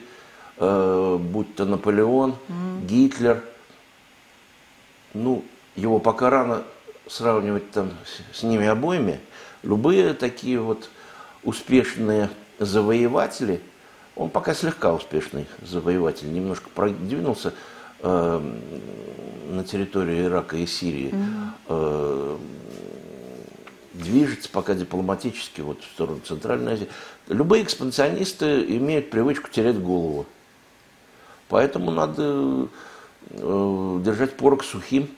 [0.58, 2.36] э, будь то Наполеон,
[2.88, 3.44] Гитлер,
[5.14, 6.64] ну, его пока рано
[7.08, 7.92] сравнивать там
[8.34, 9.20] с ними обоими.
[9.62, 10.90] Любые такие вот
[11.44, 13.62] успешные завоеватели,
[14.16, 17.54] он пока слегка успешный завоеватель, немножко продвинулся
[18.00, 18.56] э,
[19.50, 21.14] на территорию Ирака и Сирии.
[21.68, 22.38] Э,
[23.94, 26.88] движется пока дипломатически вот в сторону Центральной Азии.
[27.28, 30.26] Любые экспансионисты имеют привычку терять голову.
[31.50, 32.68] Поэтому надо
[33.30, 35.10] э, держать порог сухим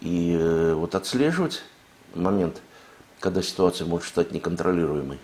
[0.00, 1.62] и э, вот отслеживать
[2.14, 2.62] момент,
[3.20, 5.18] когда ситуация может стать неконтролируемой.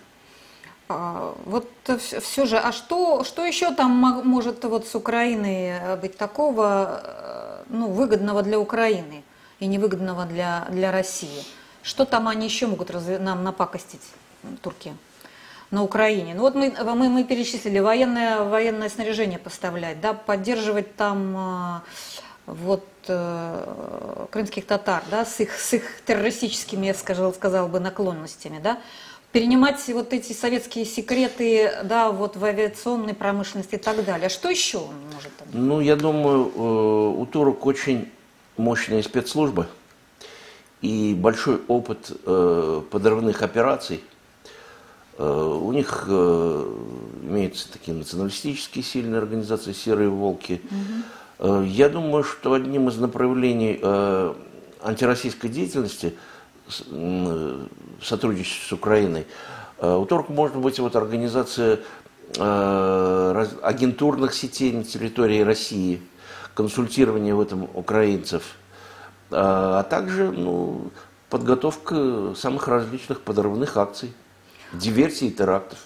[0.89, 1.69] А, Вот
[2.21, 7.01] все же, а что, что еще там мо- может вот с Украиной э, быть такого,
[7.03, 9.23] э, ну, выгодного для Украины
[9.59, 11.43] и невыгодного для, для России?
[11.83, 14.01] Что там они еще могут разве- нам напакостить,
[14.61, 14.93] турки,
[15.71, 16.33] на Украине?
[16.35, 21.79] Ну вот мы, мы, мы перечислили военное, военное снаряжение поставлять, да, поддерживать там э,
[22.45, 22.85] вот
[24.31, 28.77] крымских татар, да, с их, с их террористическими, я сказал, сказал бы, наклонностями, да,
[29.33, 34.29] перенимать вот эти советские секреты, да, вот в авиационной промышленности и так далее.
[34.29, 35.47] Что еще он может там?
[35.51, 38.09] Ну, я думаю, э, у турок очень
[38.55, 39.65] мощные спецслужбы
[40.81, 44.03] и большой опыт э, подрывных операций.
[45.17, 50.61] Э, У них имеются такие националистические сильные организации «Серые волки».
[51.39, 53.81] Э, Я думаю, что одним из направлений
[54.83, 56.13] антироссийской деятельности
[56.73, 59.25] с- м, в сотрудничестве с Украиной
[59.79, 61.79] э, у турок может быть вот организация
[62.37, 66.01] э, агентурных сетей на территории России,
[66.55, 68.43] консультирование в этом украинцев,
[69.31, 70.89] э, а также ну,
[71.29, 74.13] подготовка самых различных подрывных акций,
[74.73, 75.79] диверсий и терактов.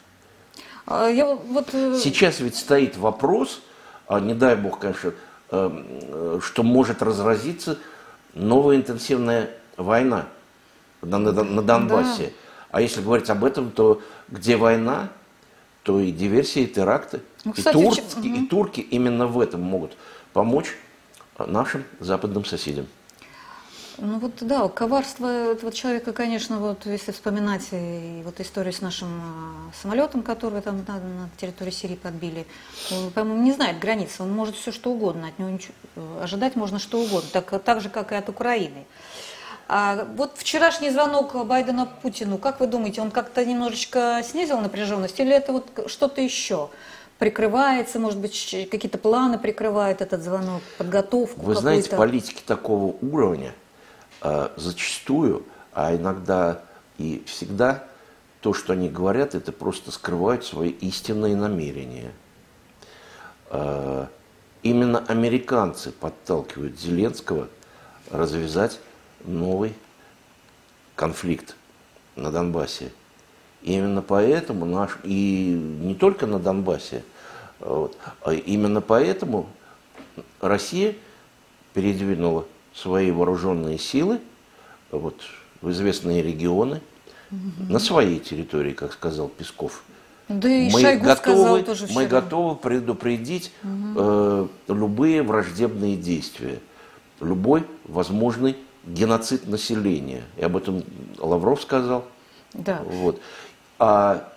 [0.85, 3.61] А, Я вот- э, Сейчас ведь стоит вопрос,
[4.07, 5.11] а не дай бог, конечно,
[5.51, 7.77] э, что может разразиться
[8.33, 10.27] новая интенсивная война
[11.01, 12.33] на, на- на Донбассе.
[12.71, 15.09] А если говорить об этом, то где война,
[15.83, 17.21] то и диверсии, и теракты.
[17.45, 19.95] Ну, и, кстати, турки, ч- и турки именно в этом могут
[20.33, 20.75] помочь
[21.39, 22.87] нашим западным соседям.
[23.99, 29.07] Ну вот да, коварство этого человека, конечно, вот если вспоминать и вот историю с нашим
[29.07, 32.45] а, самолетом, который там на, на территории Сирии подбили,
[32.91, 36.55] он, по-моему, не знает границ, он может все что угодно, от него ничего- э, ожидать
[36.55, 38.85] можно что угодно, так, так же, как и от Украины.
[39.69, 45.35] А вот вчерашний звонок Байдена Путину, как вы думаете, он как-то немножечко снизил напряженность или
[45.35, 46.69] это вот что-то еще?
[47.19, 53.53] Прикрывается, может быть, какие-то планы прикрывают этот звонок, подготовку Вы знаете, политики такого уровня
[54.21, 56.61] э, зачастую, а иногда
[56.97, 57.83] и всегда,
[58.41, 62.11] то, что они говорят, это просто скрывают свои истинные намерения.
[63.49, 64.05] Э,
[64.63, 67.49] именно американцы подталкивают Зеленского
[68.11, 68.79] развязать
[69.25, 69.73] новый
[70.95, 71.55] конфликт
[72.15, 72.91] на Донбассе.
[73.61, 77.03] И именно поэтому наш, и не только на Донбассе,
[77.59, 79.47] вот, а именно поэтому
[80.41, 80.95] Россия
[81.73, 84.19] передвинула свои вооруженные силы
[84.91, 85.21] вот,
[85.61, 86.81] в известные регионы,
[87.31, 87.71] угу.
[87.71, 89.83] на своей территории, как сказал Песков.
[90.29, 93.93] Да и мы Шойгу готовы, тоже мы готовы предупредить угу.
[93.95, 96.59] э, любые враждебные действия,
[97.21, 100.23] любой возможный геноцид населения.
[100.37, 100.83] И об этом
[101.17, 102.05] Лавров сказал.
[102.53, 102.81] Да.
[102.83, 103.21] Вот.
[103.77, 104.33] А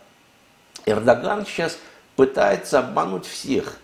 [0.84, 1.78] Эрдоган сейчас
[2.16, 3.78] пытается обмануть всех.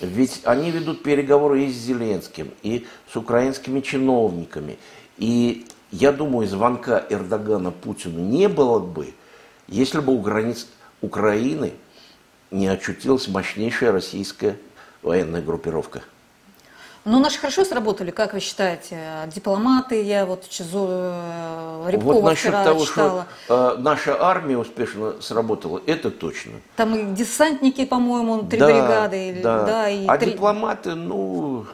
[0.00, 4.78] Ведь они ведут переговоры и с Зеленским, и с украинскими чиновниками.
[5.16, 9.14] И я думаю, звонка Эрдогана Путину не было бы,
[9.66, 10.66] если бы у границ
[11.00, 11.72] Украины
[12.50, 14.58] не очутилась мощнейшая российская
[15.02, 16.02] военная группировка.
[17.06, 18.98] Ну, наши хорошо сработали, как вы считаете?
[19.32, 23.26] Дипломаты, я вот Чизо, э, Рябкова Вот насчет вчера того, читала.
[23.44, 26.54] что э, наша армия успешно сработала, это точно.
[26.74, 29.40] Там и десантники, по-моему, три да, бригады.
[29.40, 29.62] Да.
[29.64, 30.32] Да, и а три...
[30.32, 31.66] дипломаты, ну,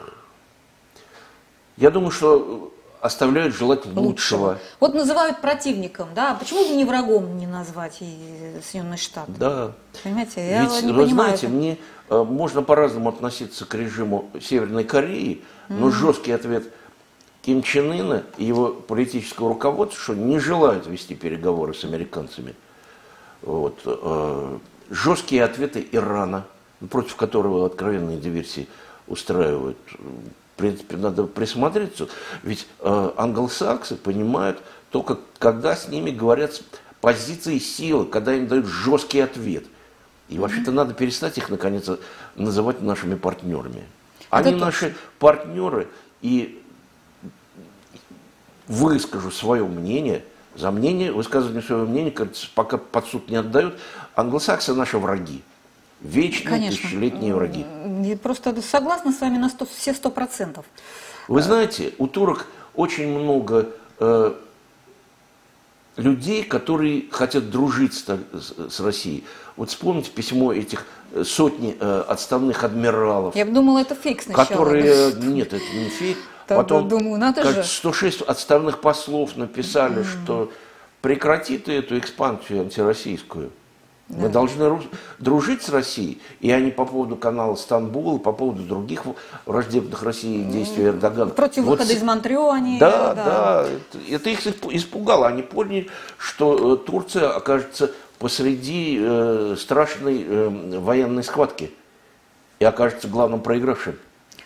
[1.77, 2.71] я думаю, что
[3.03, 3.99] оставляют желать лучшего.
[3.99, 4.59] лучшего.
[4.79, 6.35] Вот называют противником, да?
[6.35, 9.31] Почему бы не врагом не назвать и Соединенные Штаты?
[9.35, 9.71] Да.
[10.03, 11.37] Понимаете, я Ведь, не вы понимаю.
[11.37, 15.91] знаете, мне э, можно по-разному относиться к режиму Северной Кореи, но mm-hmm.
[15.91, 16.65] жесткий ответ
[17.41, 22.55] Ким Чен Ына и его политического руководства, что не желают вести переговоры с американцами.
[23.41, 23.79] Вот.
[23.85, 24.57] Э,
[24.89, 26.45] жесткие ответы Ирана,
[26.89, 28.67] против которого откровенные диверсии
[29.07, 29.77] устраивают
[30.53, 32.07] в принципе, надо присмотреться.
[32.43, 36.61] Ведь э, англосаксы понимают только, когда с ними говорят с
[37.01, 39.65] позиции силы, когда им дают жесткий ответ.
[40.29, 41.89] И вообще-то надо перестать их, наконец,
[42.35, 43.83] называть нашими партнерами.
[44.29, 44.97] Они Это наши точно.
[45.19, 45.87] партнеры,
[46.21, 46.63] и
[48.67, 50.23] выскажу свое мнение,
[50.55, 53.77] за мнение, высказывание своего мнения, кажется, пока под суд не отдают,
[54.15, 55.43] англосаксы наши враги.
[56.01, 56.81] Вечные Конечно.
[56.81, 57.65] тысячелетние враги.
[58.03, 60.65] Я просто согласна с вами на 100, все сто процентов.
[61.27, 64.33] Вы знаете, у турок очень много э,
[65.95, 69.23] людей, которые хотят дружить с, с, с Россией.
[69.55, 73.35] Вот вспомните письмо этих э, сотни э, отставных адмиралов.
[73.35, 74.45] Я бы думала, это фейк сначала.
[74.45, 76.17] Которые, нет, это не фейк.
[76.47, 77.63] Потом, думаю, надо как же.
[77.63, 80.05] 106 отставных послов написали, mm.
[80.05, 80.51] что
[81.01, 83.51] прекрати ты эту экспансию антироссийскую.
[84.09, 84.81] Мы должны
[85.17, 89.03] дружить с Россией, и они по поводу канала Стамбул, по поводу других
[89.45, 91.31] враждебных России действий Эрдогана.
[91.31, 92.79] Против вот, выхода из Монтрео они...
[92.79, 95.27] Да, да, да это, это их испугало.
[95.27, 97.91] Они поняли, что э, Турция окажется
[98.23, 101.71] посреди э, страшной э, военной схватки
[102.59, 103.99] и окажется главным проигравшим.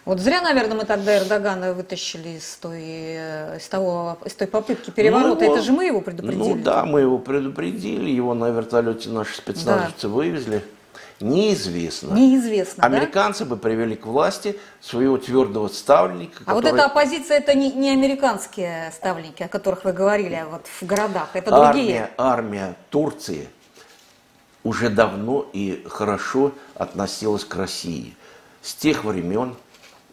[0.04, 4.90] Вот зря, наверное, мы тогда Эрдогана вытащили из той, э, из того, из той попытки
[4.90, 5.46] переворота.
[5.46, 6.40] Ну, Это же мы его предупредили.
[6.42, 10.14] Ну да, мы его предупредили, его на вертолете наши спецназовцы да.
[10.14, 10.64] вывезли.
[11.20, 12.16] Неизвестно.
[12.16, 12.84] Неизвестно.
[12.84, 13.52] Американцы да?
[13.52, 16.42] бы привели к власти своего твердого ставленника.
[16.46, 16.56] А который...
[16.56, 21.30] вот эта оппозиция это не, не американские ставленники, о которых вы говорили, вот в городах.
[21.36, 22.10] Это армия, другие.
[22.18, 23.50] Армия Турции
[24.64, 28.16] уже давно и хорошо относилась к России.
[28.62, 29.56] С тех времен,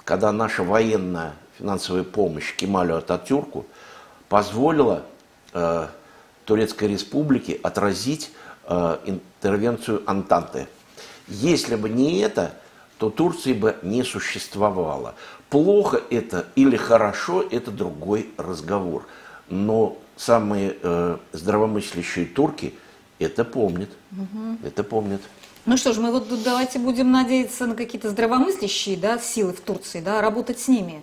[0.04, 3.66] когда наша военная финансовая помощь Кемалю Ататюрку
[4.28, 5.02] позволила
[5.52, 5.86] э,
[6.44, 8.30] Турецкой Республике отразить
[8.64, 10.66] э, интервенцию Антанты.
[11.28, 12.52] Если бы не это,
[12.98, 15.14] то Турции бы не существовало.
[15.50, 19.06] Плохо это или хорошо, это другой разговор.
[19.48, 22.74] Но самые э, здравомыслящие турки
[23.24, 23.90] это помнят.
[24.12, 24.58] Угу.
[24.66, 25.20] Это помнят.
[25.66, 30.00] Ну что ж, мы вот давайте будем надеяться на какие-то здравомыслящие да, силы в Турции,
[30.00, 31.02] да, работать с ними.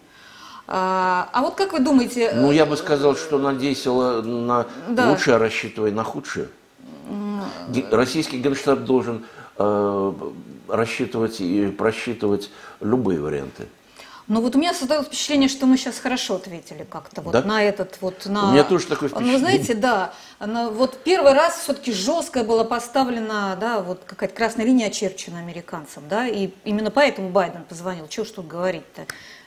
[0.68, 2.32] А, а вот как вы думаете...
[2.36, 5.10] Ну, я бы сказал, что надейся на да.
[5.10, 6.48] лучшее, рассчитывай на худшее.
[7.92, 9.26] Российский генштаб должен
[9.58, 10.14] э,
[10.68, 13.68] рассчитывать и просчитывать любые варианты.
[14.32, 17.44] Но вот у меня создалось впечатление, что мы сейчас хорошо ответили как-то вот да?
[17.44, 18.48] на этот вот на.
[18.48, 19.38] У меня тоже такое впечатление.
[19.38, 24.66] Ну, знаете, да, она, вот первый раз все-таки жестко была поставлена, да, вот какая-то красная
[24.66, 28.08] линия очерчена американцам, да, и именно поэтому Байден позвонил.
[28.08, 29.02] Чего ж тут говорить-то?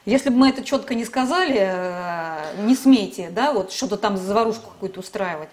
[0.05, 4.69] Если бы мы это четко не сказали, э, не смейте, да, вот что-то там заварушку
[4.69, 5.49] какую-то устраивать,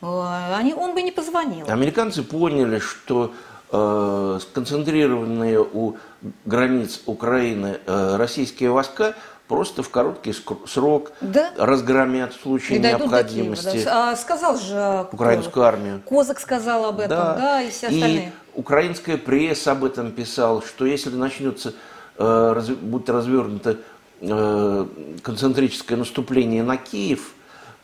[0.00, 1.70] э, они, он бы не позвонил.
[1.70, 3.32] Американцы поняли, что
[3.72, 5.96] э, сконцентрированные у
[6.44, 9.14] границ Украины э, российские войска
[9.48, 10.34] просто в короткий
[10.66, 11.50] срок да?
[11.58, 13.70] разгромят в случае и необходимости.
[13.70, 14.10] Киева, да.
[14.12, 16.00] а, сказал же украинскую армию.
[16.06, 18.28] Козак сказал об этом, да, да и все остальные.
[18.28, 21.74] И украинская пресса об этом писала, что если начнется,
[22.18, 23.76] э, раз, будет развернута
[24.20, 24.86] э,
[25.22, 27.32] концентрическое наступление на Киев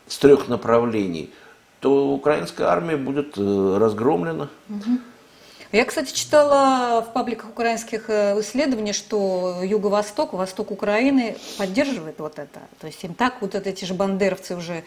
[0.07, 1.31] с трех направлений,
[1.81, 4.49] то украинская армия будет э, разгромлена.
[5.71, 12.61] Я, кстати, читала в пабликах украинских э, исследований, что Юго-Восток, Восток Украины поддерживает вот это.
[12.79, 14.83] То есть им так вот эти же бандеровцы уже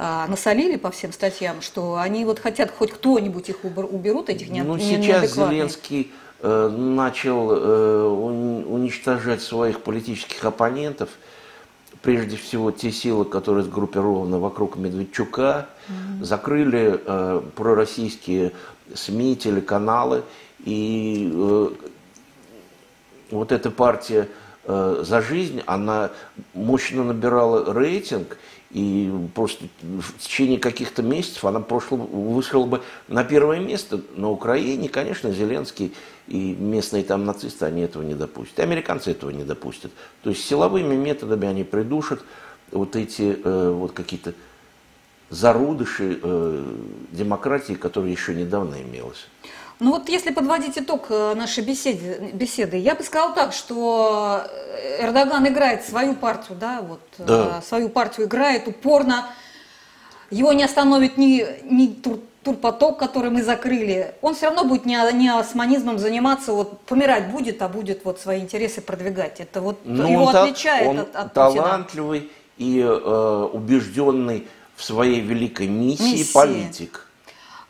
[0.00, 4.62] а, насолили по всем статьям, что они вот хотят хоть кто-нибудь их уберут, этих не,
[4.62, 8.06] Ну, сейчас Зеленский э, начал э,
[8.68, 11.08] уничтожать своих политических оппонентов,
[12.00, 16.22] прежде всего те силы, которые сгруппированы вокруг Медведчука, mm-hmm.
[16.24, 18.52] закрыли э, пророссийские
[18.94, 20.22] СМИ, телеканалы,
[20.64, 21.68] и э,
[23.30, 24.28] вот эта партия
[24.64, 26.10] э, «За жизнь», она
[26.54, 28.38] мощно набирала рейтинг,
[28.70, 34.02] и просто в течение каких-то месяцев она прошло, вышла бы на первое место.
[34.14, 35.94] На Украине, конечно, Зеленский
[36.26, 38.58] и местные там нацисты, они этого не допустят.
[38.58, 39.90] И американцы этого не допустят.
[40.22, 42.20] То есть силовыми методами они придушат
[42.70, 44.34] вот эти э, вот какие-то
[45.30, 46.64] зародыши э,
[47.12, 49.26] демократии, которая еще недавно имелась.
[49.80, 54.42] Ну вот если подводить итог э, нашей беседы, беседы, я бы сказала так, что
[55.00, 57.58] Эрдоган играет свою партию, да, вот да.
[57.58, 59.26] Э, свою партию играет упорно.
[60.30, 64.14] Его не остановит ни, ни тур, турпоток, который мы закрыли.
[64.20, 68.40] Он все равно будет не, не османизмом заниматься, вот помирать будет, а будет вот свои
[68.40, 69.38] интересы продвигать.
[69.38, 72.34] Это вот ну, его он отличает он от, от талантливый Путина.
[72.58, 74.48] и э, убежденный
[74.78, 76.32] в своей великой миссии, миссии.
[76.32, 77.04] политик.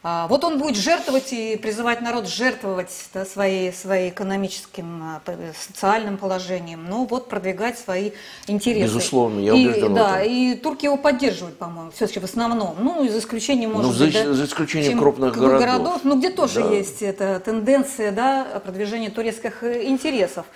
[0.04, 5.20] А, вот он будет жертвовать и призывать народ жертвовать да, своей, своей экономическим, а,
[5.58, 8.12] социальным положением, но вот продвигать свои
[8.46, 8.84] интересы.
[8.84, 10.32] Безусловно, я и, убежден Да, в этом.
[10.32, 12.76] и турки его поддерживают, по-моему, все-таки в основном.
[12.78, 15.60] Ну, за исключением, может ну, за, быть, да, за исключением крупных городов.
[15.60, 16.00] городов.
[16.04, 16.70] Ну, где тоже да.
[16.70, 20.46] есть эта тенденция да, продвижения турецких э, интересов.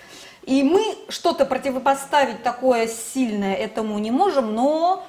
[0.44, 5.04] И мы что-то противопоставить такое сильное этому не можем, но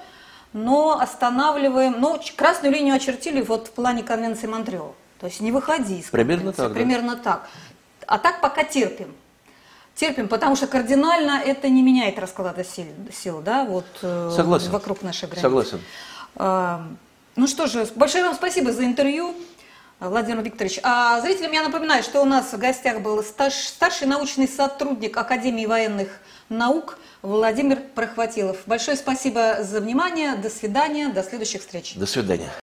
[0.54, 4.94] но останавливаем, но красную линию очертили вот в плане конвенции Монтрео.
[5.20, 7.22] То есть не выходи из Примерно так, Примерно да?
[7.24, 7.50] так.
[8.06, 9.14] А так пока терпим.
[9.96, 14.72] Терпим, потому что кардинально это не меняет расклада сил, сил да, вот э, Согласен.
[14.72, 15.42] вокруг нашей границы.
[15.42, 15.82] Согласен.
[16.36, 16.88] А,
[17.36, 19.36] ну что же, большое вам спасибо за интервью.
[20.00, 20.80] Владимир Викторович.
[20.84, 26.10] А зрителям я напоминаю, что у нас в гостях был старший научный сотрудник Академии военных
[26.50, 28.58] наук Владимир Прохватилов.
[28.66, 30.36] Большое спасибо за внимание.
[30.36, 31.10] До свидания.
[31.10, 31.96] До следующих встреч.
[31.96, 32.52] До свидания.